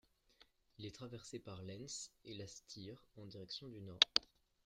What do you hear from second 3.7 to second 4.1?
nord.